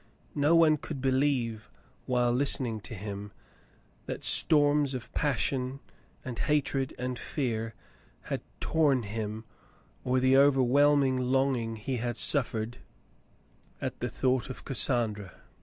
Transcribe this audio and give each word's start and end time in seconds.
No 0.33 0.55
one 0.55 0.77
could 0.77 0.99
believe, 0.99 1.69
while 2.07 2.31
listening 2.31 2.79
to 2.79 2.95
him, 2.95 3.31
that 4.07 4.23
storms 4.23 4.95
of 4.95 5.13
passion 5.13 5.79
and 6.25 6.39
hatred 6.39 6.95
and 6.97 7.19
fear 7.19 7.75
had 8.21 8.41
torn 8.59 9.03
him, 9.03 9.45
or 10.03 10.19
the 10.19 10.35
overwhelming 10.37 11.19
longing 11.19 11.75
he 11.75 11.97
had 11.97 12.17
suffered 12.17 12.79
at 13.79 13.99
the 13.99 14.09
thought 14.09 14.49
of 14.49 14.65
Cassandra. 14.65 15.39